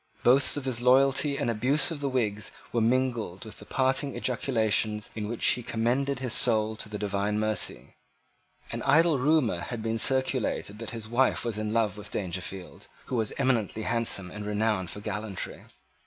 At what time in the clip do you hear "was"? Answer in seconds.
11.45-11.59, 13.15-13.31